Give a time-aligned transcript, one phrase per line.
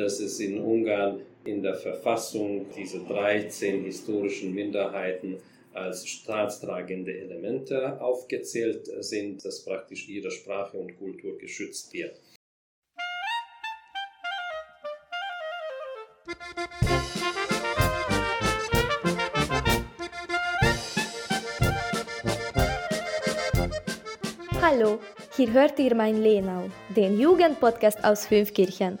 [0.00, 5.36] dass es in Ungarn in der Verfassung diese 13 historischen Minderheiten
[5.74, 12.18] als staatstragende Elemente aufgezählt sind, dass praktisch ihre Sprache und Kultur geschützt wird.
[24.62, 24.98] Hallo,
[25.36, 28.98] hier hört ihr mein Lenau, den Jugendpodcast aus Fünfkirchen.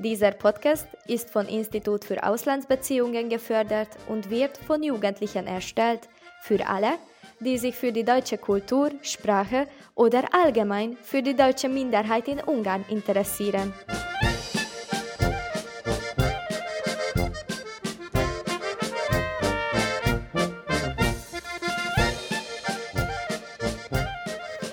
[0.00, 6.08] Dieser Podcast ist vom Institut für Auslandsbeziehungen gefördert und wird von Jugendlichen erstellt,
[6.40, 6.98] für alle,
[7.40, 12.84] die sich für die deutsche Kultur, Sprache oder allgemein für die deutsche Minderheit in Ungarn
[12.88, 13.74] interessieren.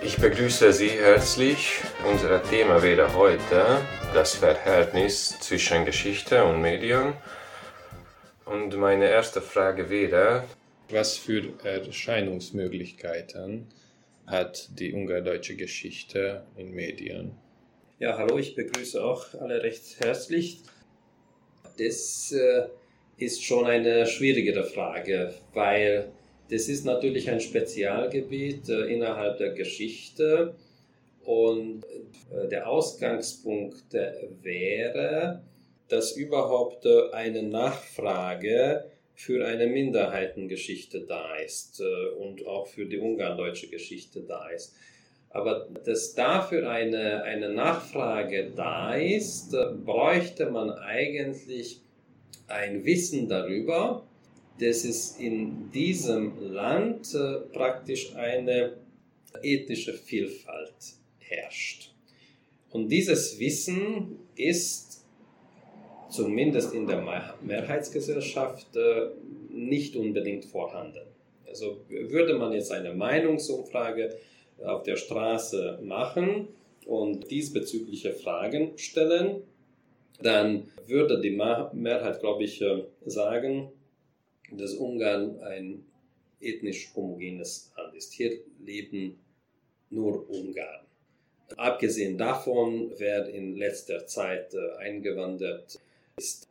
[0.03, 1.81] Ich begrüße Sie herzlich.
[2.07, 3.81] Unser Thema wäre heute
[4.13, 7.13] das Verhältnis zwischen Geschichte und Medien.
[8.45, 10.43] Und meine erste Frage wäre,
[10.89, 13.65] was für Erscheinungsmöglichkeiten
[14.27, 17.31] hat die ungardeutsche Geschichte in Medien?
[17.97, 20.59] Ja, hallo, ich begrüße auch alle recht herzlich.
[21.79, 22.67] Das äh,
[23.17, 26.11] ist schon eine schwierigere Frage, weil
[26.51, 30.53] das ist natürlich ein Spezialgebiet äh, innerhalb der Geschichte
[31.25, 31.83] und
[32.31, 33.93] äh, der Ausgangspunkt
[34.41, 35.41] wäre,
[35.87, 42.97] dass überhaupt äh, eine Nachfrage für eine Minderheitengeschichte da ist äh, und auch für die
[42.97, 44.75] ungardeutsche Geschichte da ist.
[45.29, 49.51] Aber dass dafür eine, eine Nachfrage da ist,
[49.83, 51.81] bräuchte man eigentlich
[52.47, 54.05] ein Wissen darüber,
[54.61, 57.17] dass es in diesem Land
[57.51, 58.77] praktisch eine
[59.43, 60.95] ethische Vielfalt
[61.27, 61.91] herrscht.
[62.71, 65.05] Und dieses Wissen ist
[66.09, 67.01] zumindest in der
[67.41, 69.09] Mehrheitsgesellschaft äh,
[69.49, 71.05] nicht unbedingt vorhanden.
[71.47, 74.17] Also würde man jetzt eine Meinungsumfrage
[74.63, 76.47] auf der Straße machen
[76.85, 79.43] und diesbezügliche Fragen stellen,
[80.21, 83.71] dann würde die Mehrheit, glaube ich, äh, sagen,
[84.51, 85.85] dass Ungarn ein
[86.39, 88.13] ethnisch homogenes Land ist.
[88.13, 89.19] Hier leben
[89.89, 90.84] nur Ungarn.
[91.57, 95.79] Abgesehen davon, wer in letzter Zeit äh, eingewandert
[96.17, 96.47] ist.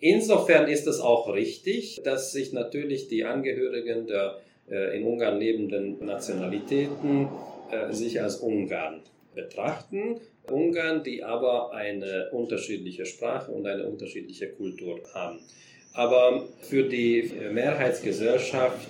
[0.00, 6.04] Insofern ist es auch richtig, dass sich natürlich die Angehörigen der äh, in Ungarn lebenden
[6.04, 7.28] Nationalitäten
[7.70, 9.02] äh, sich als Ungarn
[9.34, 10.20] betrachten.
[10.50, 15.38] Ungarn, die aber eine unterschiedliche Sprache und eine unterschiedliche Kultur haben.
[15.94, 18.88] Aber für die Mehrheitsgesellschaft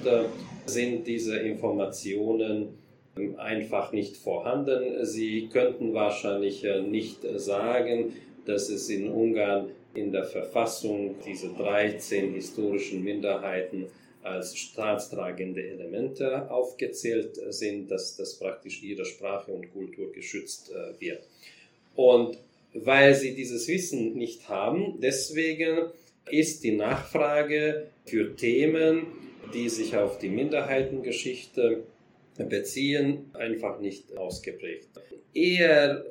[0.67, 2.79] sind diese Informationen
[3.37, 5.05] einfach nicht vorhanden.
[5.05, 8.15] Sie könnten wahrscheinlich äh, nicht sagen,
[8.47, 13.87] dass es in Ungarn in der Verfassung diese 13 historischen Minderheiten
[14.23, 21.27] als staatstragende Elemente aufgezählt sind, dass das praktisch ihre Sprache und Kultur geschützt äh, wird.
[21.95, 22.39] Und
[22.73, 25.91] weil sie dieses Wissen nicht haben, deswegen
[26.31, 29.07] ist die Nachfrage für Themen,
[29.53, 31.83] die sich auf die Minderheitengeschichte
[32.45, 34.89] beziehen, einfach nicht ausgeprägt.
[35.35, 36.05] Eher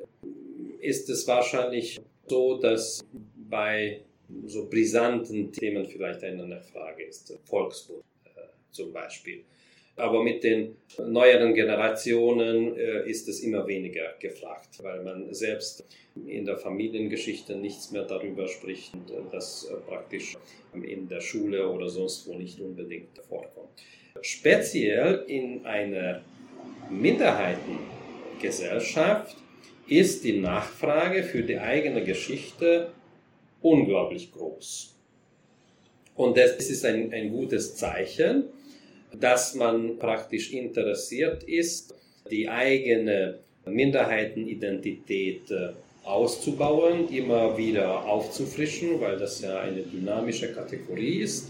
[0.80, 3.04] ist es wahrscheinlich so, dass
[3.48, 4.00] bei
[4.46, 7.38] so brisanten Themen vielleicht eine Nachfrage ist.
[7.44, 9.44] Volksbund äh, zum Beispiel.
[9.96, 15.84] Aber mit den neueren Generationen äh, ist es immer weniger gefragt, weil man selbst
[16.26, 20.34] in der Familiengeschichte nichts mehr darüber spricht, äh, das äh, praktisch
[20.74, 23.82] in der Schule oder sonst wo nicht unbedingt vorkommt.
[24.22, 26.22] Speziell in einer
[26.90, 29.36] Minderheitengesellschaft
[29.88, 32.92] ist die Nachfrage für die eigene Geschichte
[33.60, 34.94] unglaublich groß.
[36.14, 38.44] Und das ist ein, ein gutes Zeichen,
[39.18, 41.96] dass man praktisch interessiert ist,
[42.30, 45.70] die eigene Minderheitenidentität äh,
[46.04, 51.48] auszubauen, immer wieder aufzufrischen, weil das ja eine dynamische Kategorie ist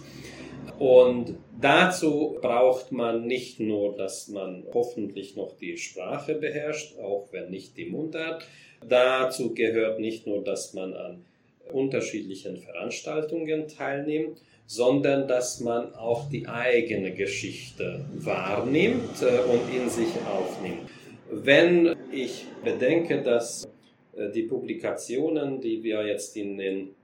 [0.78, 7.50] und dazu braucht man nicht nur, dass man hoffentlich noch die Sprache beherrscht, auch wenn
[7.50, 8.46] nicht die Mundart.
[8.86, 11.24] Dazu gehört nicht nur, dass man an
[11.72, 20.10] unterschiedlichen Veranstaltungen teilnimmt, sondern dass man auch die eigene Geschichte wahrnimmt äh, und in sich
[20.26, 20.88] aufnimmt.
[21.30, 23.68] Wenn ich bedenke, dass
[24.16, 26.94] äh, die Publikationen, die wir jetzt in den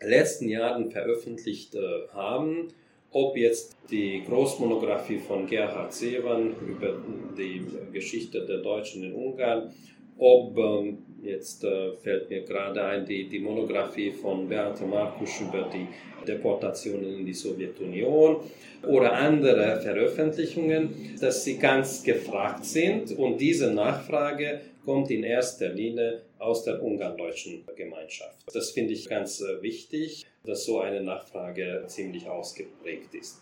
[0.00, 2.68] letzten Jahren veröffentlicht äh, haben,
[3.12, 6.96] ob jetzt die Großmonographie von Gerhard Seewan über
[7.36, 7.62] die
[7.92, 9.72] Geschichte der Deutschen in Ungarn,
[10.18, 15.70] ob ähm, Jetzt äh, fällt mir gerade ein die, die Monographie von Beate Markus über
[15.72, 15.86] die
[16.26, 18.40] Deportationen in die Sowjetunion
[18.88, 26.22] oder andere Veröffentlichungen, dass sie ganz gefragt sind und diese Nachfrage kommt in erster Linie
[26.40, 28.44] aus der ungarn-deutschen Gemeinschaft.
[28.52, 33.40] Das finde ich ganz äh, wichtig, dass so eine Nachfrage ziemlich ausgeprägt ist.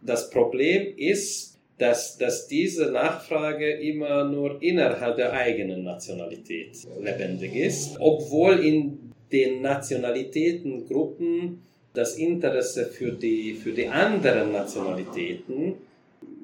[0.00, 7.96] Das Problem ist, dass, dass diese Nachfrage immer nur innerhalb der eigenen Nationalität lebendig ist,
[7.98, 11.62] obwohl in den Nationalitätengruppen
[11.94, 15.76] das Interesse für die, für die anderen Nationalitäten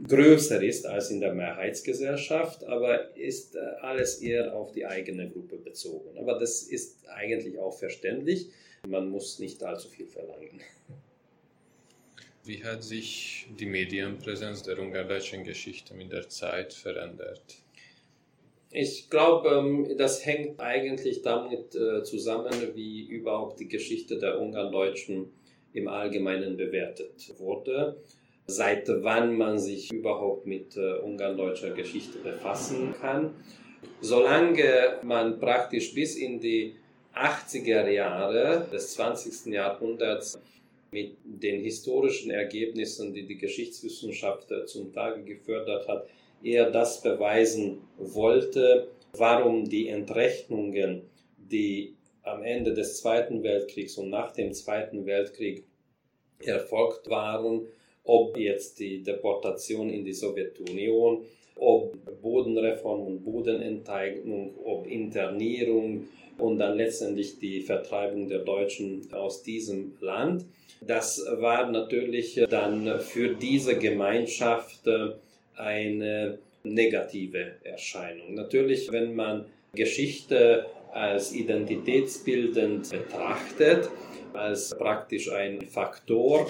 [0.06, 5.56] größer ist als in der Mehrheitsgesellschaft, aber ist äh, alles eher auf die eigene Gruppe
[5.56, 6.16] bezogen.
[6.18, 8.48] Aber das ist eigentlich auch verständlich.
[8.86, 10.60] Man muss nicht allzu viel verlangen.
[12.44, 17.42] Wie hat sich die Medienpräsenz der ungardeutschen Geschichte mit der Zeit verändert?
[18.70, 25.32] Ich glaube, ähm, das hängt eigentlich damit äh, zusammen, wie überhaupt die Geschichte der Ungarndeutschen
[25.72, 28.00] im Allgemeinen bewertet wurde.
[28.46, 33.34] Seit wann man sich überhaupt mit äh, ungarndeutscher Geschichte befassen kann.
[34.00, 36.76] Solange man praktisch bis in die
[37.18, 39.52] 80er Jahre des 20.
[39.52, 40.40] Jahrhunderts
[40.90, 46.08] mit den historischen Ergebnissen, die die Geschichtswissenschaft äh, zum Tage gefördert hat,
[46.42, 51.02] eher das beweisen wollte, warum die Entrechnungen,
[51.36, 55.64] die am Ende des Zweiten Weltkriegs und nach dem Zweiten Weltkrieg
[56.40, 57.66] erfolgt waren,
[58.04, 61.24] ob jetzt die Deportation in die Sowjetunion,
[61.58, 66.08] ob Bodenreform und Bodenenteignung, ob Internierung
[66.38, 70.44] und dann letztendlich die Vertreibung der Deutschen aus diesem Land.
[70.80, 74.88] Das war natürlich dann für diese Gemeinschaft
[75.56, 78.34] eine negative Erscheinung.
[78.34, 83.90] Natürlich, wenn man Geschichte als identitätsbildend betrachtet,
[84.32, 86.46] als praktisch ein Faktor,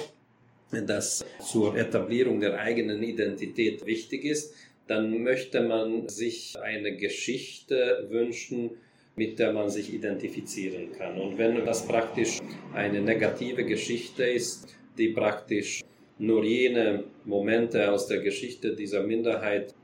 [0.71, 4.55] das zur Etablierung der eigenen Identität wichtig ist,
[4.89, 8.71] dann möchte man sich eine Geschichte wünschen,
[9.17, 11.21] mit der man sich identifizieren kann.
[11.21, 12.39] Und wenn das praktisch
[12.75, 15.83] eine negative Geschichte ist, die praktisch
[16.19, 19.75] nur jene Momente aus der Geschichte dieser Minderheit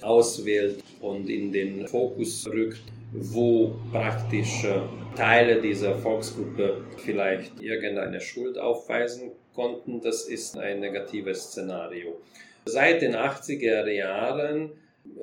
[0.00, 2.82] auswählt und in den Fokus rückt,
[3.12, 4.66] wo praktisch
[5.16, 10.00] Teile dieser Volksgruppe vielleicht irgendeine Schuld aufweisen konnten.
[10.00, 12.20] Das ist ein negatives Szenario.
[12.70, 14.72] Seit den 80er Jahren,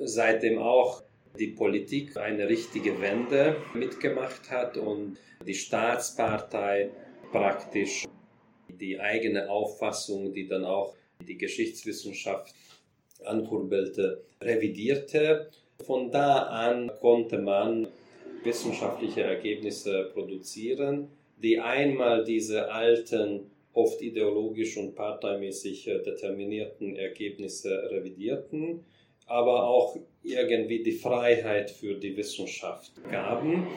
[0.04, 1.04] seitdem auch
[1.38, 6.90] die Politik eine richtige Wende mitgemacht hat und die Staatspartei
[7.32, 8.06] praktisch
[8.68, 10.96] die eigene Auffassung, die dann auch
[11.28, 12.56] die Geschichtswissenschaft
[13.24, 15.52] ankurbelte, revidierte.
[15.86, 17.88] Von da an konnte man
[18.44, 28.86] wissenschaftliche Ergebnisse produzieren, die einmal diese alten, oft ideologisch und parteimäßig determinierten Ergebnisse revidierten,
[29.28, 33.68] aber auch irgendwie die Freiheit für die Wissenschaft gaben.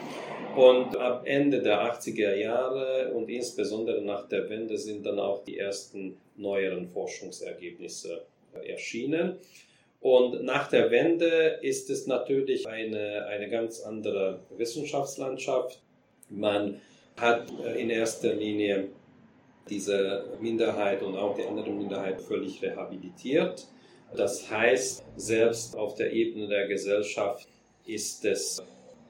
[0.55, 5.57] Und ab Ende der 80er Jahre und insbesondere nach der Wende sind dann auch die
[5.57, 8.23] ersten neueren Forschungsergebnisse
[8.65, 9.37] erschienen.
[9.99, 15.81] Und nach der Wende ist es natürlich eine, eine ganz andere Wissenschaftslandschaft.
[16.29, 16.79] Man
[17.17, 18.87] hat in erster Linie
[19.69, 23.67] diese Minderheit und auch die andere Minderheit völlig rehabilitiert.
[24.15, 27.47] Das heißt, selbst auf der Ebene der Gesellschaft
[27.85, 28.61] ist es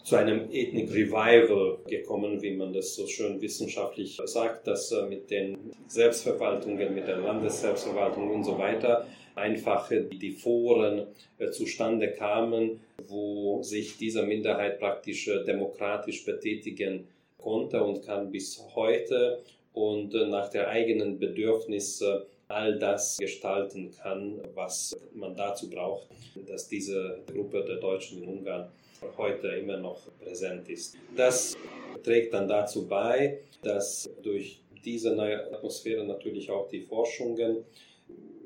[0.03, 5.29] zu einem Ethnic Revival gekommen, wie man das so schön wissenschaftlich sagt, dass äh, mit
[5.29, 13.61] den Selbstverwaltungen, mit der Landesselbstverwaltung und so weiter einfach die Foren äh, zustande kamen, wo
[13.61, 19.39] sich diese Minderheit praktisch äh, demokratisch betätigen konnte und kann bis heute
[19.73, 26.07] und nach der eigenen Bedürfnisse all das gestalten kann, was man dazu braucht,
[26.47, 28.69] dass diese Gruppe der Deutschen in Ungarn
[29.17, 30.97] heute immer noch präsent ist.
[31.15, 31.55] Das
[32.03, 37.63] trägt dann dazu bei, dass durch diese neue Atmosphäre natürlich auch die Forschungen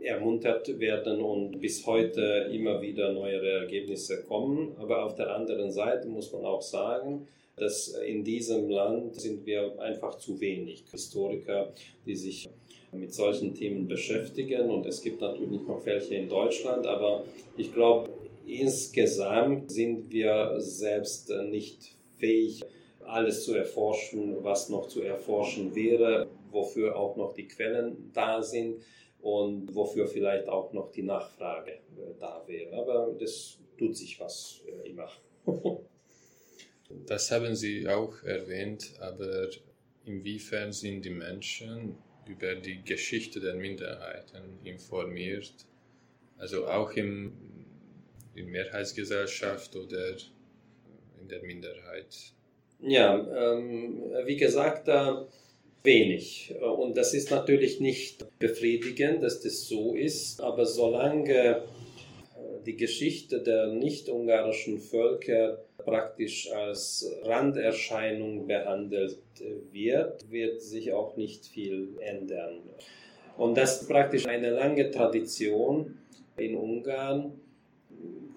[0.01, 4.75] ermuntert werden und bis heute immer wieder neuere Ergebnisse kommen.
[4.77, 9.79] Aber auf der anderen Seite muss man auch sagen, dass in diesem Land sind wir
[9.79, 11.73] einfach zu wenig Historiker,
[12.05, 12.49] die sich
[12.91, 14.69] mit solchen Themen beschäftigen.
[14.69, 17.23] Und es gibt natürlich noch welche in Deutschland, aber
[17.57, 18.09] ich glaube,
[18.45, 22.61] insgesamt sind wir selbst nicht fähig,
[23.05, 28.81] alles zu erforschen, was noch zu erforschen wäre, wofür auch noch die Quellen da sind
[29.21, 32.77] und wofür vielleicht auch noch die Nachfrage äh, da wäre.
[32.77, 35.09] Aber das tut sich was äh, immer.
[37.05, 39.49] Das haben Sie auch erwähnt, aber
[40.05, 41.97] inwiefern sind die Menschen
[42.27, 45.53] über die Geschichte der Minderheiten informiert?
[46.37, 47.33] Also auch im,
[48.35, 50.15] in Mehrheitsgesellschaft oder
[51.21, 52.33] in der Minderheit?
[52.79, 55.13] Ja, ähm, wie gesagt, äh,
[55.83, 56.53] wenig.
[56.59, 61.61] Und das ist natürlich nicht befriedigend, dass das so ist, aber solange äh,
[62.65, 69.17] die Geschichte der nicht-ungarischen Völker praktisch als Randerscheinung behandelt
[69.71, 72.61] wird, wird sich auch nicht viel ändern.
[73.37, 75.97] Und das ist praktisch eine lange Tradition
[76.37, 77.39] in Ungarn,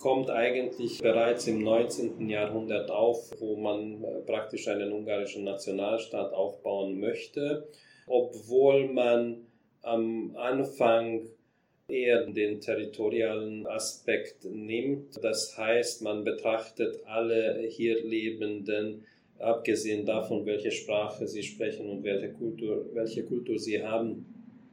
[0.01, 2.29] kommt eigentlich bereits im 19.
[2.29, 7.69] Jahrhundert auf, wo man praktisch einen ungarischen Nationalstaat aufbauen möchte,
[8.07, 9.47] obwohl man
[9.83, 11.27] am Anfang
[11.89, 15.23] eher den territorialen Aspekt nimmt.
[15.23, 19.05] Das heißt, man betrachtet alle hier Lebenden,
[19.39, 24.27] abgesehen davon, welche Sprache sie sprechen und welche Kultur, welche Kultur sie haben,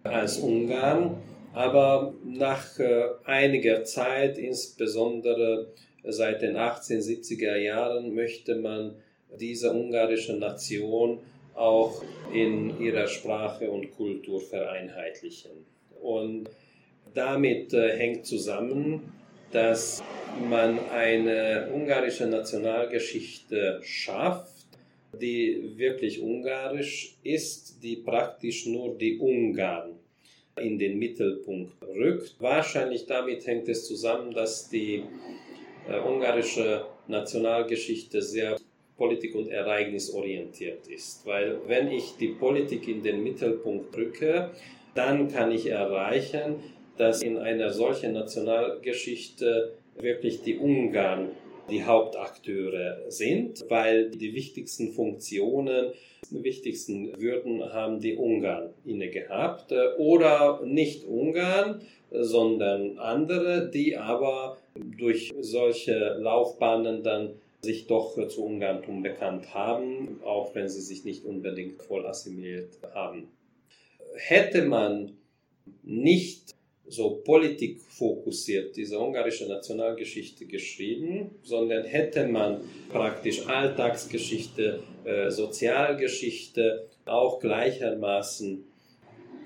[0.04, 1.18] als Ungarn.
[1.54, 5.68] Aber nach äh, einiger Zeit, insbesondere
[6.04, 8.96] seit den 1870er Jahren, möchte man
[9.40, 11.20] diese ungarische Nation
[11.54, 12.02] auch
[12.34, 15.52] in ihrer Sprache und Kultur vereinheitlichen.
[16.02, 16.50] Und
[17.14, 19.14] damit äh, hängt zusammen,
[19.52, 20.04] dass
[20.50, 24.52] man eine ungarische Nationalgeschichte schafft,
[25.22, 29.92] die wirklich ungarisch ist, die praktisch nur die Ungarn
[30.60, 32.36] in den Mittelpunkt rückt.
[32.40, 35.04] Wahrscheinlich damit hängt es zusammen, dass die
[35.88, 38.58] äh, ungarische Nationalgeschichte sehr
[38.98, 41.26] politik- und ereignisorientiert ist.
[41.26, 44.52] Weil wenn ich die Politik in den Mittelpunkt rücke,
[44.94, 46.56] dann kann ich erreichen,
[46.98, 51.32] dass in einer solchen Nationalgeschichte wirklich die Ungarn
[51.70, 55.94] die Hauptakteure sind, weil die wichtigsten Funktionen,
[56.30, 61.82] die wichtigsten Würden haben die Ungarn inne gehabt oder nicht Ungarn,
[62.12, 70.54] sondern andere, die aber durch solche Laufbahnen dann sich doch zu Ungarntum bekannt haben, auch
[70.54, 73.30] wenn sie sich nicht unbedingt voll assimiliert haben.
[74.16, 75.18] Hätte man
[75.82, 76.54] nicht
[76.94, 88.64] so politikfokussiert diese ungarische Nationalgeschichte geschrieben, sondern hätte man praktisch Alltagsgeschichte, äh, Sozialgeschichte auch gleichermaßen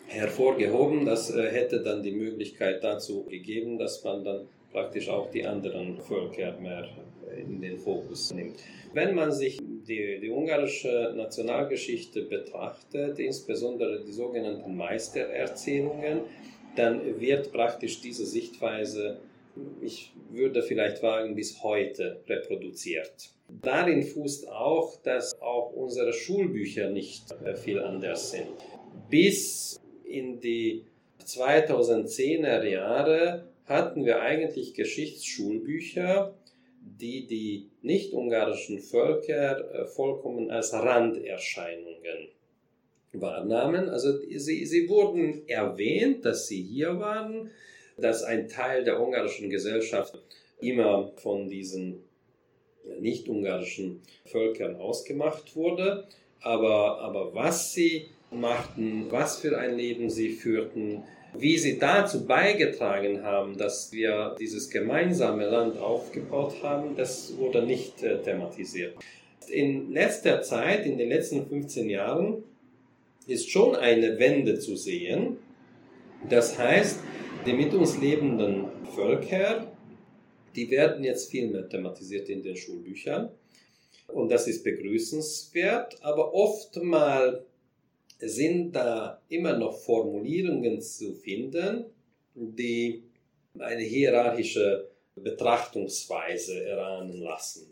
[0.08, 1.06] hervorgehoben.
[1.06, 5.98] Das äh, hätte dann die Möglichkeit dazu gegeben, dass man dann praktisch auch die anderen
[5.98, 6.88] Völker mehr
[7.30, 8.58] äh, in den Fokus nimmt.
[8.94, 16.22] Wenn man sich die, die ungarische Nationalgeschichte betrachtet, insbesondere die sogenannten Meistererzählungen,
[16.77, 19.19] dann wird praktisch diese Sichtweise,
[19.81, 23.31] ich würde vielleicht wagen, bis heute reproduziert.
[23.62, 27.24] Darin fußt auch, dass auch unsere Schulbücher nicht
[27.63, 28.48] viel anders sind.
[29.10, 30.84] Bis in die
[31.25, 36.34] 2010er Jahre hatten wir eigentlich Geschichtsschulbücher,
[36.81, 42.29] die die nicht-ungarischen Völker äh, vollkommen als Randerscheinungen
[43.14, 43.90] wahrnahmen.
[43.90, 47.52] Also sie, sie wurden erwähnt, dass sie hier waren,
[47.98, 50.20] dass ein Teil der ungarischen Gesellschaft
[50.60, 52.04] immer von diesen
[53.00, 56.08] nicht-ungarischen Völkern ausgemacht wurde.
[56.42, 61.04] Aber, aber was sie machten, was für ein Leben sie führten,
[61.38, 68.02] wie sie dazu beigetragen haben, dass wir dieses gemeinsame Land aufgebaut haben, das wurde nicht
[68.04, 68.96] äh, thematisiert.
[69.50, 72.44] In letzter Zeit, in den letzten 15 Jahren,
[73.27, 75.38] ist schon eine Wende zu sehen.
[76.29, 77.00] Das heißt,
[77.46, 78.65] die mit uns lebenden
[78.96, 79.72] Völker,
[80.55, 83.29] die werden jetzt viel mehr thematisiert in den Schulbüchern.
[84.07, 87.39] Und das ist begrüßenswert, aber oftmals
[88.19, 91.86] sind da immer noch Formulierungen zu finden,
[92.34, 93.03] die
[93.60, 97.67] eine hierarchische Betrachtungsweise erahnen lassen.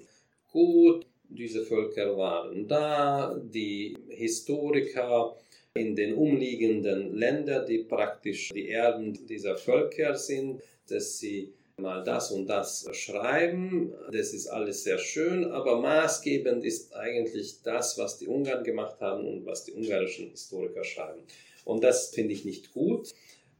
[0.51, 5.35] Gut, diese Völker waren da, die Historiker
[5.75, 12.32] in den umliegenden Ländern, die praktisch die Erben dieser Völker sind, dass sie mal das
[12.32, 13.94] und das schreiben.
[14.12, 19.27] Das ist alles sehr schön, aber maßgebend ist eigentlich das, was die Ungarn gemacht haben
[19.27, 21.22] und was die ungarischen Historiker schreiben.
[21.65, 23.13] Und das finde ich nicht gut.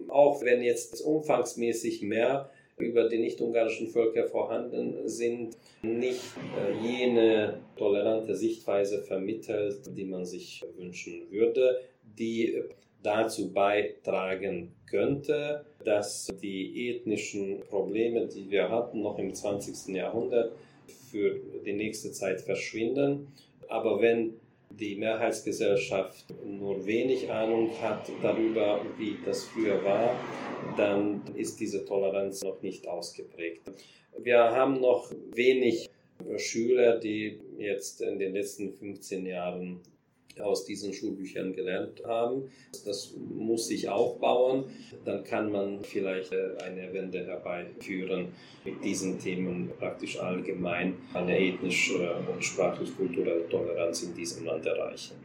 [0.08, 6.22] Auch wenn jetzt umfangsmäßig mehr über die nicht-ungarischen Völker vorhanden sind, nicht
[6.58, 11.82] äh, jene tolerante Sichtweise vermittelt, die man sich wünschen würde,
[12.18, 12.62] die
[13.04, 19.96] dazu beitragen könnte, dass die ethnischen Probleme, die wir hatten noch im 20.
[19.96, 20.54] Jahrhundert,
[21.12, 23.28] für die nächste Zeit verschwinden.
[23.68, 24.34] Aber wenn
[24.70, 30.16] die Mehrheitsgesellschaft nur wenig Ahnung hat darüber, wie das früher war,
[30.76, 33.62] dann ist diese Toleranz noch nicht ausgeprägt.
[34.18, 35.90] Wir haben noch wenig
[36.38, 39.82] Schüler, die jetzt in den letzten 15 Jahren
[40.42, 42.50] aus diesen Schulbüchern gelernt haben.
[42.86, 44.66] Das muss sich aufbauen.
[45.04, 48.30] Dann kann man vielleicht äh, eine Wende herbeiführen
[48.64, 55.16] mit diesen Themen praktisch allgemein eine ethnische und sprachlich-kulturelle Toleranz in diesem Land erreichen.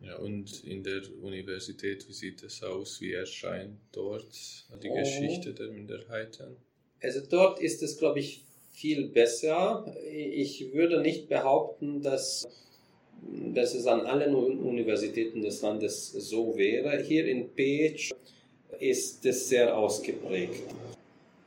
[0.00, 3.00] Ja, und in der Universität, wie sieht es aus?
[3.00, 4.34] Wie erscheint dort
[4.82, 4.94] die oh.
[4.94, 6.56] Geschichte der Minderheiten?
[7.00, 9.94] Also dort ist es, glaube ich, viel besser.
[10.10, 12.46] Ich würde nicht behaupten, dass
[13.54, 17.02] dass es an allen Universitäten des Landes so wäre.
[17.02, 18.12] Hier in Peć
[18.80, 20.62] ist es sehr ausgeprägt.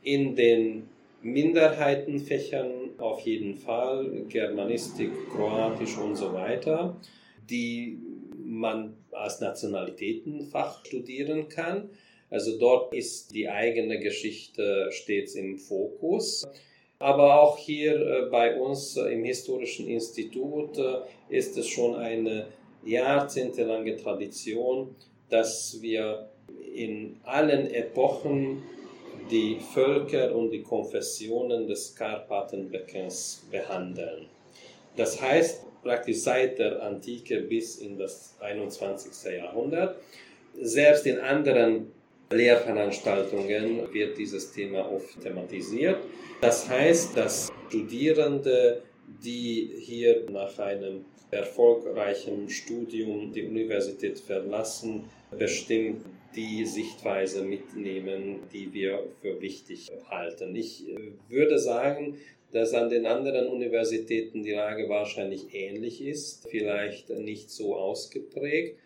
[0.02, 0.84] In den
[1.22, 6.96] Minderheitenfächern auf jeden Fall, Germanistik, Kroatisch und so weiter,
[7.50, 7.98] die
[8.44, 11.90] man als Nationalitätenfach studieren kann.
[12.30, 16.46] Also dort ist die eigene Geschichte stets im Fokus.
[17.00, 22.46] Aber auch hier äh, bei uns äh, im Historischen Institut äh, ist es schon eine
[22.84, 24.96] jahrzehntelange Tradition,
[25.30, 26.28] dass wir
[26.74, 28.62] in allen Epochen
[29.30, 34.26] die Völker und die Konfessionen des Karpatenbeckens behandeln.
[34.96, 39.32] Das heißt, praktisch seit der Antike bis in das 21.
[39.32, 39.96] Jahrhundert.
[40.60, 41.92] Selbst in anderen
[42.30, 45.98] Lehrveranstaltungen wird dieses Thema oft thematisiert.
[46.40, 48.82] Das heißt, dass Studierende,
[49.24, 55.04] die hier nach einem erfolgreichen Studium die Universität verlassen,
[55.36, 56.04] bestimmt
[56.34, 60.54] die Sichtweise mitnehmen, die wir für wichtig halten.
[60.54, 62.18] Ich äh, würde sagen,
[62.52, 68.78] dass an den anderen Universitäten die Lage wahrscheinlich ähnlich ist, vielleicht nicht so ausgeprägt.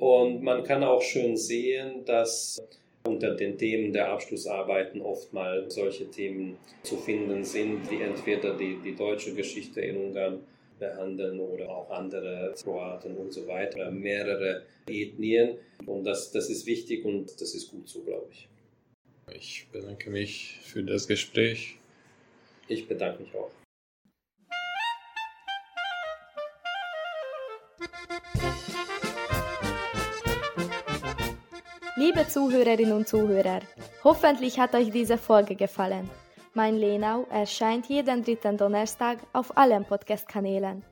[0.00, 2.58] Und man kann auch schön sehen, dass
[3.06, 8.78] unter den Themen der Abschlussarbeiten oft mal solche Themen zu finden sind, wie entweder die,
[8.82, 10.40] die deutsche Geschichte in Ungarn
[10.78, 15.58] behandeln oder auch andere Kroaten und so weiter, mehrere Ethnien.
[15.84, 18.48] Und das, das ist wichtig und das ist gut so, glaube ich.
[19.34, 21.76] Ich bedanke mich für das Gespräch.
[22.68, 23.50] Ich bedanke mich auch.
[32.12, 33.60] Liebe Zuhörerinnen und Zuhörer,
[34.02, 36.10] hoffentlich hat euch diese Folge gefallen.
[36.54, 40.82] Mein Lenau erscheint jeden dritten Donnerstag auf allen Podcast-Kanälen.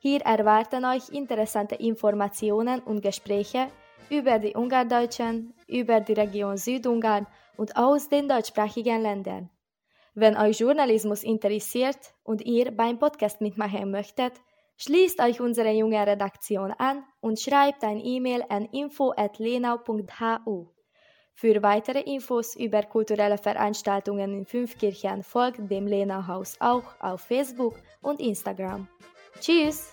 [0.00, 3.68] Hier erwarten euch interessante Informationen und Gespräche
[4.10, 9.50] über die Ungardeutschen, über die Region Südungarn und aus den deutschsprachigen Ländern.
[10.14, 14.32] Wenn euch Journalismus interessiert und ihr beim Podcast mitmachen möchtet,
[14.76, 20.66] Schließt euch unsere junge Redaktion an und schreibt ein E-Mail an info.lenau.hu.
[21.36, 27.80] Für weitere Infos über kulturelle Veranstaltungen in Fünfkirchen folgt dem Lenau Haus auch auf Facebook
[28.02, 28.88] und Instagram.
[29.40, 29.92] Tschüss!